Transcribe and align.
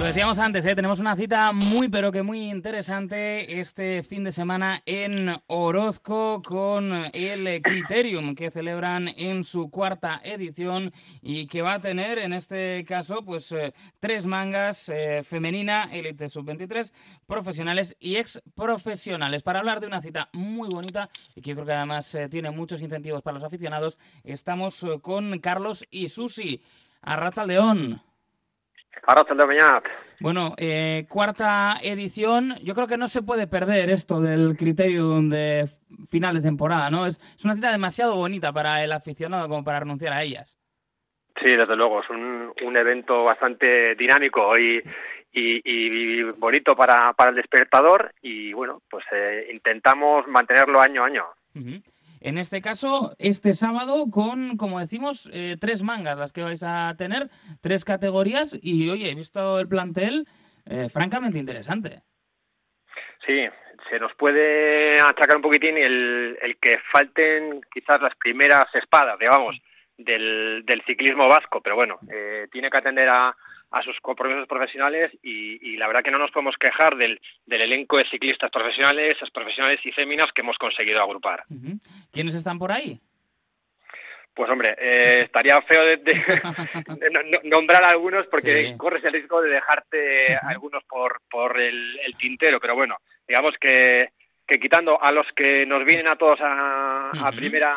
Lo 0.00 0.06
decíamos 0.06 0.38
antes, 0.38 0.64
¿eh? 0.64 0.74
tenemos 0.74 0.98
una 0.98 1.14
cita 1.14 1.52
muy 1.52 1.90
pero 1.90 2.10
que 2.10 2.22
muy 2.22 2.48
interesante 2.48 3.60
este 3.60 4.02
fin 4.02 4.24
de 4.24 4.32
semana 4.32 4.82
en 4.86 5.30
Orozco 5.46 6.40
con 6.42 7.10
el 7.12 7.60
Criterium 7.60 8.34
que 8.34 8.50
celebran 8.50 9.08
en 9.08 9.44
su 9.44 9.70
cuarta 9.70 10.18
edición 10.24 10.94
y 11.20 11.46
que 11.48 11.60
va 11.60 11.74
a 11.74 11.80
tener 11.80 12.18
en 12.18 12.32
este 12.32 12.82
caso 12.88 13.22
pues 13.22 13.52
eh, 13.52 13.74
tres 14.00 14.24
mangas 14.24 14.88
eh, 14.88 15.22
femenina, 15.22 15.90
élite 15.92 16.30
sub-23, 16.30 16.94
profesionales 17.26 17.94
y 18.00 18.16
ex 18.16 18.40
profesionales. 18.54 19.42
Para 19.42 19.58
hablar 19.58 19.80
de 19.80 19.86
una 19.86 20.00
cita 20.00 20.30
muy 20.32 20.70
bonita 20.70 21.10
y 21.36 21.42
que 21.42 21.50
yo 21.50 21.56
creo 21.56 21.66
que 21.66 21.72
además 21.74 22.14
eh, 22.14 22.30
tiene 22.30 22.50
muchos 22.50 22.80
incentivos 22.80 23.20
para 23.20 23.34
los 23.34 23.44
aficionados, 23.44 23.98
estamos 24.24 24.82
eh, 24.82 24.98
con 25.02 25.40
Carlos 25.40 25.84
y 25.90 26.08
Susi. 26.08 26.62
Arrachaldeón. 27.02 28.09
Bueno, 30.20 30.54
eh, 30.58 31.06
cuarta 31.08 31.78
edición. 31.82 32.56
Yo 32.62 32.74
creo 32.74 32.86
que 32.86 32.98
no 32.98 33.08
se 33.08 33.22
puede 33.22 33.46
perder 33.46 33.88
esto 33.90 34.20
del 34.20 34.56
Criterium 34.56 35.30
de 35.30 35.68
final 36.10 36.34
de 36.34 36.42
temporada, 36.42 36.90
¿no? 36.90 37.06
Es, 37.06 37.18
es 37.36 37.44
una 37.44 37.54
cita 37.54 37.72
demasiado 37.72 38.16
bonita 38.16 38.52
para 38.52 38.84
el 38.84 38.92
aficionado 38.92 39.48
como 39.48 39.64
para 39.64 39.80
renunciar 39.80 40.12
a 40.12 40.22
ellas. 40.22 40.58
Sí, 41.42 41.50
desde 41.50 41.76
luego, 41.76 42.02
es 42.02 42.10
un, 42.10 42.52
un 42.62 42.76
evento 42.76 43.24
bastante 43.24 43.94
dinámico 43.94 44.58
y, 44.58 44.82
y, 45.32 45.62
y 45.64 46.22
bonito 46.22 46.76
para, 46.76 47.14
para 47.14 47.30
el 47.30 47.36
despertador 47.36 48.12
y 48.20 48.52
bueno, 48.52 48.82
pues 48.90 49.04
eh, 49.12 49.48
intentamos 49.52 50.26
mantenerlo 50.28 50.80
año 50.80 51.02
a 51.02 51.06
año. 51.06 51.24
Ujú. 51.54 51.82
En 52.20 52.36
este 52.36 52.60
caso, 52.60 53.14
este 53.18 53.54
sábado 53.54 54.10
con, 54.10 54.58
como 54.58 54.78
decimos, 54.78 55.28
eh, 55.32 55.56
tres 55.58 55.82
mangas 55.82 56.18
las 56.18 56.32
que 56.32 56.42
vais 56.42 56.62
a 56.62 56.94
tener, 56.98 57.30
tres 57.62 57.84
categorías 57.84 58.56
y, 58.60 58.88
oye, 58.90 59.10
he 59.10 59.14
visto 59.14 59.58
el 59.58 59.68
plantel 59.68 60.26
eh, 60.66 60.88
francamente 60.90 61.38
interesante. 61.38 62.02
Sí, 63.26 63.46
se 63.88 63.98
nos 63.98 64.14
puede 64.14 65.00
achacar 65.00 65.36
un 65.36 65.42
poquitín 65.42 65.78
el, 65.78 66.38
el 66.42 66.58
que 66.58 66.78
falten 66.92 67.62
quizás 67.72 68.02
las 68.02 68.14
primeras 68.16 68.66
espadas, 68.74 69.18
digamos, 69.18 69.56
del, 69.96 70.62
del 70.66 70.82
ciclismo 70.82 71.26
vasco, 71.26 71.62
pero 71.62 71.76
bueno, 71.76 71.98
eh, 72.12 72.48
tiene 72.52 72.70
que 72.70 72.76
atender 72.76 73.08
a, 73.08 73.34
a 73.72 73.82
sus 73.82 73.98
compromisos 74.00 74.48
profesionales 74.48 75.12
y, 75.22 75.72
y 75.72 75.76
la 75.76 75.86
verdad 75.86 76.02
que 76.02 76.10
no 76.10 76.18
nos 76.18 76.30
podemos 76.32 76.56
quejar 76.56 76.96
del, 76.96 77.20
del 77.46 77.60
elenco 77.62 77.98
de 77.98 78.08
ciclistas 78.08 78.50
profesionales, 78.50 79.16
profesionales 79.32 79.80
y 79.84 79.92
féminas 79.92 80.32
que 80.32 80.40
hemos 80.40 80.58
conseguido 80.58 81.00
agrupar. 81.00 81.44
¿Quiénes 82.12 82.34
están 82.34 82.58
por 82.58 82.72
ahí? 82.72 83.00
Pues 84.34 84.48
hombre, 84.50 84.74
eh, 84.78 85.22
estaría 85.24 85.60
feo 85.62 85.84
de, 85.84 85.96
de- 85.98 86.14
de 86.98 87.10
no- 87.10 87.22
no- 87.22 87.40
nombrar 87.44 87.84
a 87.84 87.90
algunos 87.90 88.26
porque 88.28 88.66
Sí. 88.66 88.76
corres 88.76 89.04
el 89.04 89.12
riesgo 89.12 89.42
de 89.42 89.50
dejarte 89.50 90.36
algunos 90.36 90.82
por, 90.84 91.20
por 91.30 91.60
el, 91.60 91.98
el 92.00 92.16
tintero, 92.16 92.60
pero 92.60 92.74
bueno, 92.74 92.96
digamos 93.26 93.54
que, 93.60 94.10
que 94.46 94.58
quitando 94.58 95.00
a 95.02 95.12
los 95.12 95.26
que 95.36 95.66
nos 95.66 95.84
vienen 95.84 96.08
a 96.08 96.16
todos 96.16 96.40
a, 96.42 97.10
a 97.10 97.32
primera 97.32 97.76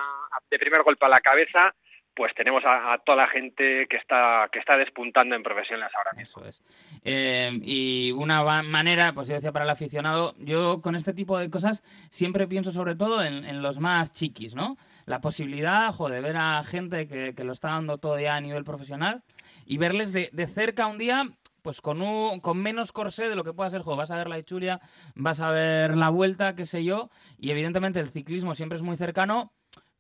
de 0.50 0.58
primer 0.60 0.82
golpe 0.84 1.06
a 1.06 1.10
la 1.10 1.22
cabeza, 1.22 1.74
pues 2.16 2.34
tenemos 2.36 2.64
a, 2.66 2.98
toda 3.06 3.18
la 3.18 3.28
gente 3.28 3.88
que 3.90 3.98
está 3.98 4.48
que 4.52 4.60
está 4.60 4.78
despuntando 4.78 5.36
en 5.36 5.44
profesiones 5.44 5.90
ahora 5.96 6.14
mismo. 6.14 6.42
Eso 6.42 6.50
es. 6.50 6.64
Eh, 7.04 7.52
y 7.62 8.12
una 8.12 8.44
manera, 8.64 9.14
pues 9.14 9.28
yo 9.28 9.36
decía 9.36 9.52
para 9.52 9.66
el 9.66 9.72
aficionado, 9.72 10.36
yo 10.38 10.82
con 10.82 10.96
este 10.96 11.14
tipo 11.14 11.38
de 11.38 11.50
cosas 11.50 11.84
siempre 12.10 12.48
pienso 12.48 12.72
sobre 12.72 12.96
todo 12.96 13.24
en, 13.24 13.62
los 13.62 13.80
más 13.80 14.14
chiquis, 14.14 14.56
¿no? 14.56 14.78
La 15.06 15.22
posibilidad, 15.22 15.92
jo, 15.94 16.10
de 16.10 16.22
ver 16.22 16.38
a 16.38 16.64
gente 16.64 17.08
que, 17.08 17.34
que 17.36 17.44
lo 17.44 17.54
está 17.54 17.70
dando 17.70 17.98
todo 17.98 18.20
ya 18.20 18.36
a 18.36 18.42
nivel 18.42 18.64
profesional 18.64 19.24
y 19.66 19.78
verles 19.78 20.12
de, 20.12 20.30
de 20.34 20.48
cerca 20.48 20.88
un 20.88 20.98
día, 20.98 21.26
pues 21.62 21.82
con, 21.82 22.02
un, 22.02 22.40
con 22.42 22.58
menos 22.58 22.92
corsé 22.92 23.30
de 23.30 23.36
lo 23.36 23.44
que 23.44 23.54
pueda 23.54 23.70
ser, 23.70 23.82
jo, 23.82 23.96
vas 23.96 24.12
a 24.12 24.18
ver 24.18 24.28
la 24.28 24.38
Ichulia, 24.38 24.82
vas 25.16 25.40
a 25.40 25.50
ver 25.50 25.96
la 25.96 26.10
vuelta, 26.10 26.56
qué 26.56 26.66
sé 26.66 26.84
yo, 26.84 27.10
y 27.38 27.52
evidentemente 27.52 28.00
el 28.00 28.10
ciclismo 28.10 28.54
siempre 28.54 28.76
es 28.76 28.82
muy 28.82 28.98
cercano, 28.98 29.54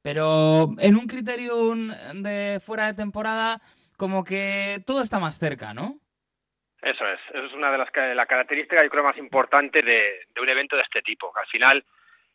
pero 0.04 0.70
en 0.78 0.96
un 0.96 1.08
criterio 1.08 1.74
de 2.14 2.62
fuera 2.64 2.86
de 2.88 2.94
temporada, 2.94 3.60
como 3.98 4.24
que 4.24 4.84
todo 4.86 5.02
está 5.02 5.18
más 5.20 5.40
cerca, 5.40 5.74
¿no? 5.74 5.98
Eso 6.82 7.08
es, 7.08 7.20
eso 7.30 7.46
es 7.46 7.54
una 7.54 7.72
de 7.72 7.78
las 7.78 7.90
ca- 7.92 8.14
la 8.14 8.26
características 8.26 8.84
yo 8.84 8.90
creo 8.90 9.04
más 9.04 9.18
importante 9.18 9.82
de, 9.82 10.26
de 10.36 10.42
un 10.42 10.50
evento 10.50 10.76
de 10.76 10.82
este 10.82 11.02
tipo, 11.02 11.32
que 11.34 11.40
al 11.40 11.48
final 11.48 11.86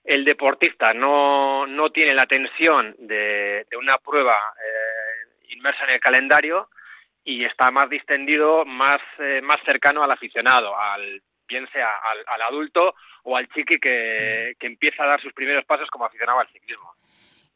el 0.04 0.24
deportista 0.24 0.94
no, 0.94 1.66
no 1.66 1.90
tiene 1.90 2.14
la 2.14 2.26
tensión 2.26 2.96
de, 2.98 3.66
de 3.70 3.76
una 3.76 3.98
prueba 3.98 4.34
eh, 4.56 5.44
inmersa 5.50 5.84
en 5.84 5.90
el 5.90 6.00
calendario 6.00 6.70
y 7.24 7.44
está 7.44 7.70
más 7.70 7.90
distendido, 7.90 8.64
más, 8.64 9.02
eh, 9.18 9.42
más 9.42 9.60
cercano 9.66 10.02
al 10.02 10.10
aficionado, 10.10 10.74
al 10.78 11.20
bien 11.46 11.68
sea 11.72 11.90
al, 12.10 12.18
al 12.26 12.42
adulto 12.42 12.94
o 13.24 13.36
al 13.36 13.48
chiqui 13.50 13.78
que, 13.78 14.54
que 14.58 14.66
empieza 14.66 15.02
a 15.02 15.08
dar 15.08 15.20
sus 15.20 15.34
primeros 15.34 15.66
pasos 15.66 15.90
como 15.90 16.06
aficionado 16.06 16.40
al 16.40 16.48
ciclismo. 16.48 16.94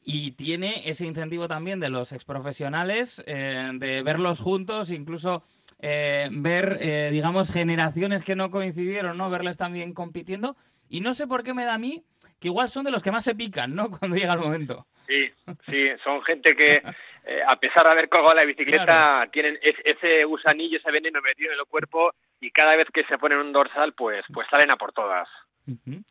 Y 0.04 0.32
tiene 0.32 0.88
ese 0.88 1.04
incentivo 1.06 1.46
también 1.48 1.78
de 1.80 1.88
los 1.88 2.12
exprofesionales, 2.12 3.22
eh, 3.26 3.70
de 3.74 4.02
verlos 4.02 4.40
juntos, 4.40 4.90
incluso 4.90 5.44
eh, 5.78 6.28
ver, 6.32 6.78
eh, 6.80 7.08
digamos, 7.12 7.50
generaciones 7.52 8.22
que 8.22 8.36
no 8.36 8.50
coincidieron, 8.50 9.16
¿no? 9.16 9.30
Verles 9.30 9.56
también 9.56 9.94
compitiendo. 9.94 10.56
Y 10.88 11.00
no 11.00 11.14
sé 11.14 11.26
por 11.26 11.42
qué 11.42 11.54
me 11.54 11.64
da 11.64 11.74
a 11.74 11.78
mí 11.78 12.04
que 12.40 12.48
igual 12.48 12.68
son 12.68 12.84
de 12.84 12.90
los 12.90 13.02
que 13.02 13.12
más 13.12 13.24
se 13.24 13.34
pican, 13.34 13.74
¿no? 13.74 13.90
Cuando 13.98 14.16
llega 14.16 14.32
el 14.34 14.40
momento. 14.40 14.86
Sí, 15.06 15.30
sí, 15.68 15.88
son 16.04 16.22
gente 16.22 16.54
que 16.56 16.82
eh, 17.24 17.40
a 17.46 17.56
pesar 17.56 17.84
de 17.84 17.90
haber 17.92 18.08
colgado 18.08 18.34
la 18.34 18.44
bicicleta 18.44 18.84
Claro. 18.84 19.30
tienen 19.30 19.58
es- 19.62 19.76
ese 19.84 20.24
gusanillo, 20.24 20.78
ese 20.78 20.90
veneno 20.90 21.20
metido 21.20 21.52
en 21.52 21.58
el 21.58 21.66
cuerpo 21.66 22.12
y 22.40 22.50
cada 22.50 22.76
vez 22.76 22.88
que 22.92 23.04
se 23.04 23.19
ponen 23.19 23.38
un 23.38 23.52
dorsal 23.52 23.92
pues 23.94 24.24
pues 24.32 24.46
salen 24.50 24.70
a 24.70 24.76
por 24.76 24.92
todas. 24.92 25.28
Ujú. 25.66 26.02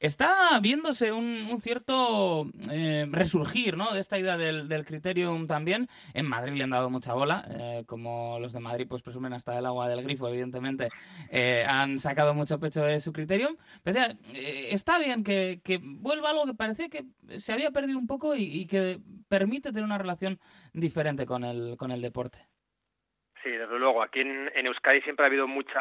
Está 0.00 0.58
viéndose 0.62 1.12
un, 1.12 1.60
cierto 1.60 2.46
eh, 2.70 3.06
resurgir 3.10 3.76
¿no? 3.76 3.92
de 3.92 4.00
esta 4.00 4.18
idea 4.18 4.38
del, 4.38 4.84
criterium 4.86 5.46
también. 5.46 5.88
En 6.14 6.26
Madrid 6.26 6.54
le 6.54 6.64
han 6.64 6.70
dado 6.70 6.88
mucha 6.88 7.12
bola, 7.12 7.44
eh, 7.50 7.84
como 7.86 8.38
los 8.40 8.54
de 8.54 8.60
Madrid 8.60 8.86
pues 8.88 9.02
presumen 9.02 9.34
hasta 9.34 9.58
el 9.58 9.66
agua 9.66 9.90
del 9.90 10.02
grifo, 10.02 10.26
evidentemente, 10.26 10.88
eh, 11.30 11.66
han 11.68 11.98
sacado 11.98 12.32
mucho 12.32 12.58
pecho 12.58 12.82
de 12.82 12.98
su 12.98 13.12
criterium. 13.12 13.58
Pero 13.84 14.00
decía, 14.00 14.16
eh, 14.32 14.68
está 14.70 14.98
bien 14.98 15.22
que, 15.22 15.60
vuelva 15.82 16.30
algo 16.30 16.46
que 16.46 16.54
parecía 16.54 16.88
que 16.88 17.04
se 17.38 17.52
había 17.52 17.70
perdido 17.70 17.98
un 17.98 18.06
poco 18.06 18.34
y, 18.34 18.66
que 18.66 19.00
permite 19.28 19.68
tener 19.68 19.84
una 19.84 19.98
relación 19.98 20.38
diferente 20.72 21.26
con 21.26 21.44
el, 21.44 21.76
con 21.76 21.90
el 21.90 22.00
deporte. 22.00 22.38
Sí, 23.42 23.50
desde 23.50 23.78
luego. 23.78 24.02
Aquí 24.02 24.20
en, 24.20 24.50
en 24.54 24.66
Euskadi 24.66 25.02
siempre 25.02 25.24
ha 25.24 25.28
habido 25.28 25.46
mucha 25.46 25.80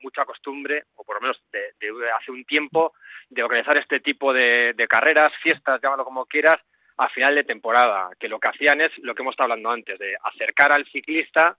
mucha 0.00 0.24
costumbre, 0.24 0.84
o 0.94 1.04
por 1.04 1.16
lo 1.16 1.22
menos 1.22 1.40
de, 1.52 1.58
de 1.80 2.10
hace 2.10 2.30
un 2.30 2.44
tiempo, 2.44 2.92
de 3.28 3.42
organizar 3.42 3.76
este 3.76 4.00
tipo 4.00 4.32
de, 4.32 4.72
de 4.74 4.88
carreras, 4.88 5.32
fiestas, 5.42 5.80
llámalo 5.82 6.04
como 6.04 6.26
quieras, 6.26 6.60
a 6.96 7.08
final 7.08 7.34
de 7.34 7.44
temporada. 7.44 8.10
Que 8.18 8.28
lo 8.28 8.38
que 8.38 8.48
hacían 8.48 8.80
es 8.80 8.90
lo 8.98 9.14
que 9.14 9.22
hemos 9.22 9.32
estado 9.32 9.52
hablando 9.52 9.70
antes, 9.70 9.98
de 9.98 10.16
acercar 10.22 10.72
al 10.72 10.86
ciclista, 10.86 11.56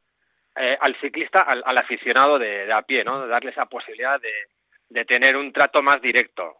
eh, 0.55 0.77
al 0.79 0.95
ciclista, 0.99 1.41
al, 1.41 1.63
al 1.65 1.77
aficionado 1.77 2.39
de, 2.39 2.65
de 2.65 2.73
a 2.73 2.81
pie, 2.81 3.03
¿no? 3.03 3.21
De 3.21 3.27
darle 3.27 3.51
esa 3.51 3.65
posibilidad 3.65 4.19
de, 4.19 4.33
de 4.89 5.05
tener 5.05 5.35
un 5.37 5.51
trato 5.51 5.81
más 5.81 6.01
directo. 6.01 6.57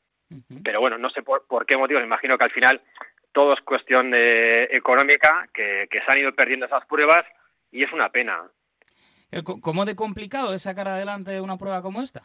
Pero 0.62 0.82
bueno, 0.82 0.98
no 0.98 1.10
sé 1.10 1.24
por, 1.24 1.48
por 1.48 1.66
qué 1.66 1.78
motivo, 1.78 2.02
me 2.02 2.06
imagino 2.06 2.38
que 2.38 2.44
al 2.44 2.52
final 2.52 2.82
todo 3.32 3.54
es 3.54 3.62
cuestión 3.62 4.12
de, 4.12 4.66
económica, 4.72 5.48
que, 5.54 5.88
que 5.90 6.02
se 6.02 6.12
han 6.12 6.18
ido 6.18 6.36
perdiendo 6.36 6.66
esas 6.66 6.86
pruebas 6.86 7.26
y 7.72 7.84
es 7.84 7.94
una 7.94 8.10
pena. 8.10 8.52
Eh, 9.32 9.42
¿Cómo 9.44 9.86
de 9.86 9.96
complicado 9.96 10.54
es 10.54 10.64
sacar 10.64 10.90
adelante 10.90 11.40
una 11.40 11.58
prueba 11.58 11.82
como 11.82 12.02
esta? 12.02 12.24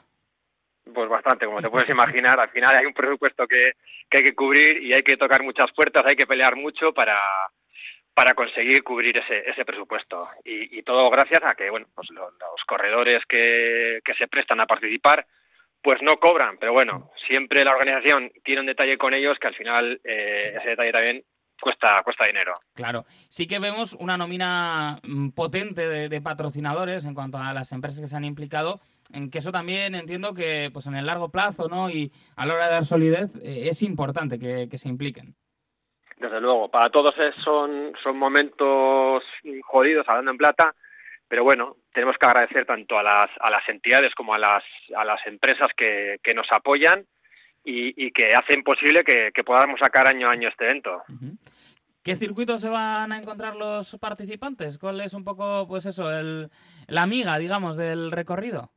Pues 0.92 1.08
bastante, 1.08 1.46
como 1.46 1.62
te 1.62 1.70
puedes 1.70 1.88
imaginar, 1.88 2.38
al 2.40 2.50
final 2.50 2.74
hay 2.76 2.86
un 2.86 2.92
presupuesto 2.94 3.46
que, 3.46 3.72
que 4.10 4.18
hay 4.18 4.24
que 4.24 4.34
cubrir 4.34 4.82
y 4.82 4.92
hay 4.92 5.02
que 5.02 5.16
tocar 5.16 5.42
muchas 5.42 5.70
puertas, 5.72 6.04
hay 6.04 6.16
que 6.16 6.26
pelear 6.26 6.56
mucho 6.56 6.92
para, 6.92 7.18
para 8.14 8.34
conseguir 8.34 8.82
cubrir 8.82 9.16
ese, 9.18 9.48
ese 9.48 9.64
presupuesto. 9.64 10.28
Y, 10.44 10.78
y 10.78 10.82
todo 10.82 11.08
gracias 11.10 11.42
a 11.44 11.54
que 11.54 11.70
bueno, 11.70 11.86
pues 11.94 12.10
lo- 12.10 12.30
los 12.32 12.64
corredores 12.66 13.24
que, 13.26 14.00
que 14.04 14.14
se 14.14 14.26
prestan 14.28 14.60
a 14.60 14.66
participar 14.66 15.24
pues 15.82 16.00
no 16.00 16.18
cobran, 16.18 16.58
pero 16.58 16.72
bueno, 16.72 17.10
siempre 17.26 17.64
la 17.64 17.72
organización 17.72 18.30
tiene 18.44 18.60
un 18.60 18.66
detalle 18.68 18.96
con 18.98 19.14
ellos 19.14 19.36
que 19.40 19.48
al 19.48 19.54
final 19.56 20.00
eh, 20.04 20.54
ese 20.58 20.68
detalle 20.70 20.92
también 20.92 21.24
cuesta, 21.60 22.00
cuesta 22.04 22.24
dinero. 22.26 22.54
Claro, 22.74 23.04
sí 23.30 23.48
que 23.48 23.58
vemos 23.58 23.92
una 23.94 24.16
nómina 24.16 25.00
mm, 25.02 25.30
potente 25.30 26.08
de 26.08 26.20
patrocinadores 26.20 27.04
en 27.04 27.14
cuanto 27.14 27.38
a 27.38 27.52
las 27.52 27.72
empresas 27.72 28.00
que 28.00 28.06
se 28.06 28.14
han 28.16 28.24
implicado, 28.24 28.80
en 29.12 29.30
que 29.30 29.38
eso 29.38 29.52
también 29.52 29.94
entiendo 29.94 30.34
que 30.34 30.70
pues 30.72 30.86
en 30.86 30.94
el 30.94 31.06
largo 31.06 31.30
plazo 31.30 31.68
¿no? 31.68 31.90
y 31.90 32.10
a 32.36 32.46
la 32.46 32.54
hora 32.54 32.66
de 32.66 32.72
dar 32.72 32.84
solidez 32.84 33.34
eh, 33.42 33.68
es 33.68 33.82
importante 33.82 34.38
que, 34.38 34.68
que 34.70 34.78
se 34.78 34.88
impliquen. 34.88 35.34
Desde 36.16 36.40
luego, 36.40 36.70
para 36.70 36.90
todos 36.90 37.14
es- 37.18 37.34
son, 37.42 37.92
son 38.02 38.16
momentos 38.16 39.22
jodidos 39.64 40.08
hablando 40.08 40.30
en 40.30 40.38
plata, 40.38 40.74
pero 41.28 41.44
bueno, 41.44 41.76
tenemos 41.92 42.16
que 42.18 42.26
agradecer 42.26 42.64
tanto 42.66 42.98
a 42.98 43.02
las, 43.02 43.30
a 43.40 43.50
las 43.50 43.68
entidades 43.68 44.14
como 44.14 44.34
a 44.34 44.38
las, 44.38 44.62
a 44.96 45.04
las 45.04 45.24
empresas 45.26 45.68
que, 45.76 46.18
que 46.22 46.34
nos 46.34 46.50
apoyan 46.52 47.06
y, 47.64 48.06
y 48.06 48.10
que 48.12 48.34
hacen 48.34 48.62
posible 48.62 49.02
que, 49.04 49.30
que 49.34 49.44
podamos 49.44 49.80
sacar 49.80 50.06
año 50.06 50.28
a 50.28 50.32
año 50.32 50.48
este 50.48 50.64
evento. 50.64 51.02
¿Qué 52.02 52.16
circuitos 52.16 52.60
se 52.60 52.68
van 52.68 53.12
a 53.12 53.18
encontrar 53.18 53.54
los 53.56 53.96
participantes? 54.00 54.76
¿Cuál 54.78 55.00
es 55.00 55.14
un 55.14 55.22
poco, 55.24 55.66
pues 55.68 55.86
eso, 55.86 56.10
el, 56.10 56.50
la 56.88 57.02
amiga, 57.02 57.38
digamos, 57.38 57.76
del 57.76 58.10
recorrido? 58.10 58.72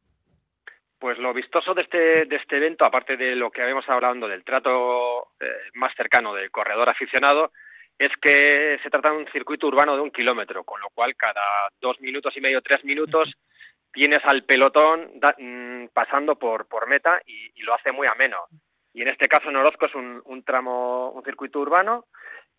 Pues 0.99 1.17
lo 1.17 1.33
vistoso 1.33 1.73
de 1.73 1.81
este, 1.81 2.25
de 2.25 2.35
este 2.37 2.57
evento, 2.57 2.85
aparte 2.85 3.17
de 3.17 3.35
lo 3.35 3.51
que 3.51 3.61
habíamos 3.61 3.87
hablando 3.89 4.27
del 4.27 4.43
trato 4.43 5.29
eh, 5.39 5.45
más 5.73 5.93
cercano 5.95 6.33
del 6.33 6.51
corredor 6.51 6.89
aficionado, 6.89 7.51
es 7.97 8.11
que 8.21 8.79
se 8.81 8.89
trata 8.89 9.11
de 9.11 9.17
un 9.17 9.27
circuito 9.27 9.67
urbano 9.67 9.95
de 9.95 10.01
un 10.01 10.11
kilómetro, 10.11 10.63
con 10.63 10.81
lo 10.81 10.89
cual 10.89 11.15
cada 11.15 11.69
dos 11.79 11.99
minutos 12.01 12.35
y 12.35 12.41
medio, 12.41 12.61
tres 12.61 12.83
minutos, 12.83 13.33
tienes 13.91 14.23
al 14.25 14.43
pelotón 14.43 15.11
mm, 15.37 15.87
pasando 15.93 16.37
por, 16.37 16.67
por 16.67 16.87
meta 16.87 17.21
y, 17.25 17.61
lo 17.63 17.73
hace 17.73 17.91
muy 17.91 18.07
ameno. 18.07 18.45
Y 18.93 19.01
en 19.01 19.07
este 19.07 19.27
caso 19.27 19.49
en 19.49 19.55
Orozco 19.55 19.87
es 19.87 19.95
un, 19.95 20.21
un 20.25 20.43
tramo, 20.43 21.11
un 21.11 21.23
circuito 21.23 21.59
urbano 21.59 22.05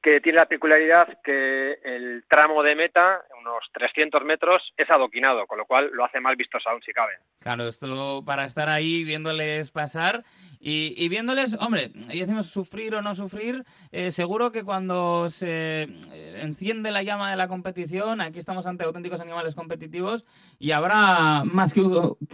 que 0.02 0.20
tiene 0.20 0.38
la 0.38 0.46
peculiaridad 0.46 1.18
que 1.22 1.78
el 1.82 2.24
tramo 2.28 2.62
de 2.62 2.76
meta, 2.76 3.22
unos 3.40 3.64
300 3.72 4.24
metros, 4.24 4.72
es 4.76 4.88
adoquinado, 4.90 5.46
con 5.46 5.58
lo 5.58 5.66
cual 5.66 5.90
lo 5.92 6.04
hace 6.04 6.20
mal 6.20 6.36
vistoso 6.36 6.68
aún 6.68 6.82
si 6.82 6.92
cabe. 6.92 7.14
Claro, 7.40 7.66
esto 7.66 8.22
para 8.24 8.44
estar 8.44 8.68
ahí 8.68 9.04
viéndoles 9.04 9.70
pasar 9.70 10.24
y, 10.60 11.08
viéndoles, 11.08 11.54
hombre, 11.60 11.90
y 12.10 12.20
decimos 12.20 12.48
sufrir 12.48 12.94
o 12.94 13.02
no 13.02 13.14
sufrir, 13.14 13.64
eh, 13.92 14.10
seguro 14.10 14.50
que 14.50 14.64
cuando 14.64 15.28
se 15.28 15.82
eh, 15.82 16.40
enciende 16.42 16.90
la 16.90 17.02
llama 17.02 17.30
de 17.30 17.36
la 17.36 17.48
competición, 17.48 18.20
aquí 18.20 18.38
estamos 18.38 18.66
ante 18.66 18.84
auténticos 18.84 19.20
animales 19.20 19.54
competitivos 19.54 20.24
y 20.58 20.72
habrá 20.72 21.44
más 21.44 21.72
que, 21.72 21.82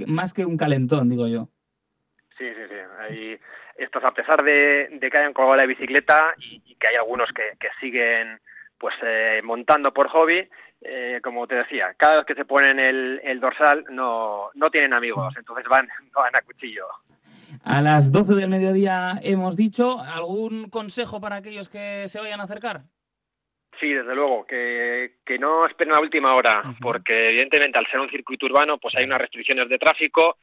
más 0.07 0.33
que 0.33 0.45
un 0.45 0.57
calentón, 0.57 1.09
digo 1.09 1.27
yo. 1.27 1.49
Sí, 2.39 2.47
sí, 2.49 2.63
sí. 2.69 2.75
Hay 3.01 3.39
estos, 3.85 4.05
a 4.05 4.13
pesar 4.13 4.43
de, 4.43 4.99
que 5.01 5.19
hayan 5.19 5.33
colgado 5.33 5.57
la 5.57 5.67
bicicleta 5.67 6.35
y, 6.39 6.75
que 6.77 6.89
hay 6.89 6.97
algunos 6.97 7.29
que, 7.33 7.69
siguen 7.81 8.41
pues 8.79 8.95
eh, 9.03 9.41
montando 9.45 9.93
por 9.93 10.09
hobby, 10.09 10.49
eh, 10.81 11.21
como 11.23 11.47
te 11.47 11.55
decía, 11.55 11.95
cada 11.97 12.17
vez 12.17 12.27
que 12.27 12.35
se 12.35 12.45
ponen 12.45 12.81
el, 12.81 13.21
el 13.23 13.39
dorsal 13.39 13.85
no, 13.91 14.51
no 14.55 14.71
tienen 14.71 14.93
amigos, 14.93 15.33
entonces 15.37 15.65
van, 15.69 15.89
van 16.15 16.35
a 16.35 16.43
cuchillo. 16.43 16.87
A 17.65 17.81
las 17.81 18.11
12 18.11 18.35
del 18.35 18.49
mediodía 18.49 19.21
hemos 19.23 19.57
dicho, 19.57 20.01
¿algún 20.01 20.69
consejo 20.69 21.21
para 21.21 21.37
aquellos 21.37 21.69
que 21.69 22.09
se 22.09 22.19
vayan 22.19 22.41
a 22.41 22.45
acercar? 22.45 22.83
Sí, 23.79 23.93
desde 23.93 24.15
luego, 24.15 24.45
que, 24.47 25.17
que 25.25 25.39
no 25.39 25.67
esperen 25.67 25.93
la 25.93 26.01
última 26.01 26.35
hora, 26.35 26.63
porque 26.81 27.31
evidentemente 27.31 27.79
al 27.79 27.87
ser 27.87 28.01
un 28.01 28.11
circuito 28.11 28.47
urbano 28.47 28.79
pues 28.79 28.95
hay 28.97 29.05
unas 29.05 29.21
restricciones 29.21 29.69
de 29.69 29.79
tráfico, 29.79 30.37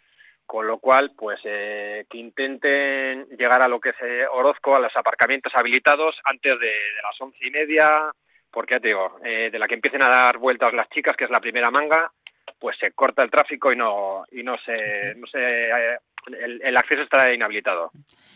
con 0.50 0.66
lo 0.66 0.80
cual 0.80 1.12
pues 1.16 1.40
eh, 1.44 2.08
que 2.10 2.18
intenten 2.18 3.28
llegar 3.38 3.62
a 3.62 3.68
lo 3.68 3.80
que 3.80 3.90
es 3.90 3.96
eh, 4.02 4.26
Orozco, 4.26 4.76
a 4.76 4.80
los 4.80 4.96
aparcamientos 4.98 5.54
habilitados 5.54 6.16
antes 6.24 6.60
de, 6.60 6.74
las 7.04 7.22
once 7.22 7.38
y 7.46 7.52
media, 7.52 8.12
porque 8.50 8.74
ya 8.74 8.80
te 8.80 8.88
digo, 8.88 9.20
eh, 9.24 9.52
de 9.52 9.60
la 9.60 9.68
que 9.68 9.76
empiecen 9.76 10.02
a 10.02 10.10
dar 10.10 10.40
vueltas 10.40 10.74
las 10.74 10.90
chicas, 10.90 11.16
que 11.16 11.26
es 11.26 11.30
la 11.30 11.40
primera 11.40 11.70
manga, 11.70 12.12
pues 12.58 12.76
se 12.80 12.94
corta 12.94 13.22
el 13.22 13.30
tráfico 13.30 13.72
y 13.72 13.76
no 13.76 14.24
y 14.32 14.42
no 14.42 14.58
se, 14.58 15.14
no 15.18 15.28
se 15.28 15.70
el, 15.70 16.62
el, 16.64 16.78
acceso 16.78 17.04
estará 17.04 17.32
inhabilitado. 17.32 17.92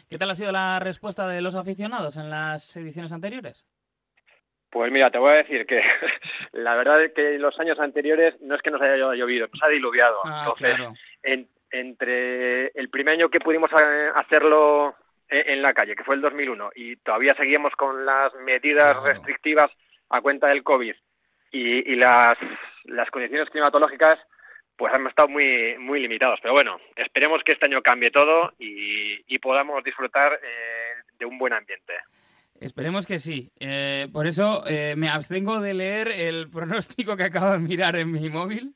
¿Qué 0.08 0.20
tal 0.20 0.30
ha 0.30 0.36
sido 0.36 0.52
la 0.52 0.80
respuesta 0.80 1.28
de 1.28 1.42
los 1.42 1.56
aficionados 1.56 2.16
en 2.18 2.30
las 2.30 2.76
ediciones 2.76 3.12
anteriores? 3.12 3.66
Pues 4.70 4.92
mira, 4.92 5.10
te 5.10 5.18
voy 5.18 5.32
a 5.32 5.38
decir 5.38 5.66
que 5.66 5.82
la 6.52 6.76
verdad 6.76 7.04
es 7.04 7.14
que 7.14 7.36
en 7.36 7.42
los 7.42 7.60
años 7.60 7.80
anteriores 7.80 8.40
no 8.40 8.54
es 8.54 8.62
que 8.62 8.70
nos 8.70 8.82
haya 8.84 8.98
llovido, 9.16 9.48
nos 9.52 9.64
ha 9.64 9.68
diluviado. 9.70 10.20
Ah, 10.26 10.46
Entonces, 10.46 10.78
en, 11.24 11.48
entre 11.74 12.68
el 12.76 12.90
primer 12.90 13.16
año 13.16 13.30
que 13.30 13.40
pudimos 13.40 13.70
eh, 13.72 14.10
hacerlo 14.16 14.96
eh, 15.28 15.44
en 15.48 15.62
la 15.62 15.74
calle, 15.74 15.96
que 15.96 16.04
fue 16.04 16.16
el 16.16 16.22
2001, 16.22 16.72
y 16.76 16.96
todavía 16.98 17.34
seguíamos 17.34 17.74
con 17.74 18.06
las 18.06 18.34
medidas 18.36 19.02
restrictivas 19.04 19.72
a 20.10 20.22
cuenta 20.22 20.48
del 20.48 20.64
COVID 20.64 20.96
y, 21.52 21.96
las, 21.96 22.38
las 22.86 23.10
condiciones 23.10 23.50
climatológicas, 23.50 24.20
pues 24.76 24.94
hemos 24.94 25.10
estado 25.10 25.28
muy, 25.28 25.76
muy 25.80 26.00
limitados. 26.00 26.40
Pero 26.42 26.54
bueno, 26.54 26.80
esperemos 26.96 27.44
que 27.44 27.54
este 27.54 27.66
año 27.66 27.82
cambie 27.82 28.12
todo 28.12 28.54
y, 28.60 29.38
podamos 29.40 29.84
disfrutar 29.84 30.40
eh, 30.42 30.94
de 31.20 31.26
un 31.26 31.38
buen 31.38 31.52
ambiente. 31.52 31.94
Esperemos 32.64 33.06
que 33.06 33.20
sí. 33.20 33.52
Eh, 33.60 34.08
por 34.14 34.26
eso 34.26 34.66
eh, 34.66 34.96
me 34.96 35.10
abstengo 35.10 35.60
de 35.60 35.74
leer 35.74 36.08
el 36.08 36.50
pronóstico 36.50 37.18
que 37.18 37.24
acabo 37.24 37.52
de 37.52 37.60
mirar 37.60 37.98
en 37.98 38.10
mi 38.10 38.30
móvil 38.30 38.74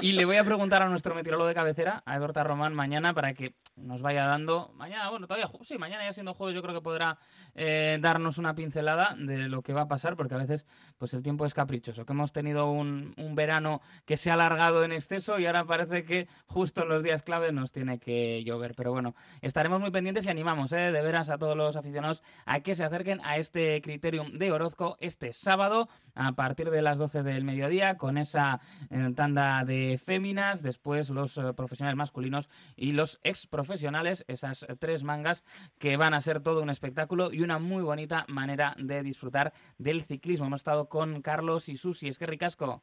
y 0.00 0.12
le 0.12 0.24
voy 0.24 0.38
a 0.38 0.44
preguntar 0.44 0.82
a 0.82 0.88
nuestro 0.88 1.14
meteorólogo 1.14 1.46
de 1.46 1.54
cabecera, 1.54 2.02
a 2.04 2.16
Eduardo 2.16 2.42
Román, 2.42 2.74
mañana 2.74 3.14
para 3.14 3.32
que 3.32 3.54
nos 3.76 4.02
vaya 4.02 4.24
dando. 4.26 4.72
Mañana, 4.74 5.08
bueno, 5.08 5.28
todavía, 5.28 5.48
sí, 5.62 5.78
mañana 5.78 6.04
ya 6.04 6.12
siendo 6.12 6.34
jueves, 6.34 6.56
yo 6.56 6.62
creo 6.62 6.74
que 6.74 6.80
podrá 6.80 7.18
eh, 7.54 7.98
darnos 8.00 8.38
una 8.38 8.56
pincelada 8.56 9.14
de 9.16 9.48
lo 9.48 9.62
que 9.62 9.72
va 9.72 9.82
a 9.82 9.88
pasar, 9.88 10.16
porque 10.16 10.34
a 10.34 10.38
veces 10.38 10.66
pues 10.98 11.14
el 11.14 11.22
tiempo 11.22 11.46
es 11.46 11.54
caprichoso. 11.54 12.04
Que 12.04 12.12
hemos 12.12 12.32
tenido 12.32 12.72
un, 12.72 13.14
un 13.16 13.34
verano 13.36 13.82
que 14.04 14.16
se 14.16 14.30
ha 14.30 14.34
alargado 14.34 14.82
en 14.82 14.90
exceso 14.90 15.38
y 15.38 15.46
ahora 15.46 15.64
parece 15.64 16.04
que 16.04 16.26
justo 16.46 16.82
en 16.82 16.88
los 16.88 17.04
días 17.04 17.22
clave 17.22 17.52
nos 17.52 17.70
tiene 17.70 18.00
que 18.00 18.42
llover. 18.44 18.74
Pero 18.74 18.90
bueno, 18.90 19.14
estaremos 19.40 19.80
muy 19.80 19.92
pendientes 19.92 20.26
y 20.26 20.30
animamos 20.30 20.70
de 20.70 20.90
veras 20.90 21.28
a 21.28 21.38
todos 21.38 21.56
los 21.56 21.76
aficionados 21.76 22.22
a 22.46 22.60
que 22.60 22.74
se 22.74 22.82
acerquen 22.82 23.11
a 23.24 23.36
este 23.36 23.80
Criterium 23.82 24.38
de 24.38 24.52
Orozco 24.52 24.96
este 25.00 25.32
sábado 25.32 25.88
a 26.14 26.32
partir 26.32 26.70
de 26.70 26.82
las 26.82 26.98
12 26.98 27.22
del 27.22 27.44
mediodía 27.44 27.96
con 27.96 28.18
esa 28.18 28.60
eh, 28.90 29.12
tanda 29.14 29.64
de 29.64 29.98
féminas, 30.02 30.62
después 30.62 31.10
los 31.10 31.36
eh, 31.38 31.52
profesionales 31.54 31.96
masculinos 31.96 32.48
y 32.76 32.92
los 32.92 33.20
ex 33.22 33.46
profesionales, 33.46 34.24
esas 34.28 34.66
tres 34.78 35.04
mangas 35.04 35.44
que 35.78 35.96
van 35.96 36.14
a 36.14 36.20
ser 36.20 36.42
todo 36.42 36.62
un 36.62 36.70
espectáculo 36.70 37.32
y 37.32 37.42
una 37.42 37.58
muy 37.58 37.82
bonita 37.82 38.24
manera 38.28 38.74
de 38.78 39.02
disfrutar 39.02 39.52
del 39.78 40.04
ciclismo. 40.04 40.46
Hemos 40.46 40.60
estado 40.60 40.88
con 40.88 41.22
Carlos 41.22 41.68
y 41.68 41.76
Susi, 41.76 42.08
es 42.08 42.18
que 42.18 42.26
ricasco. 42.26 42.82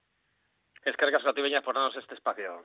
Es 0.84 0.96
que 0.96 1.06
ricasco 1.06 1.30
a 1.30 1.34
ti, 1.34 1.42
por 1.64 1.76
darnos 1.76 1.96
este 1.96 2.16
espacio. 2.16 2.64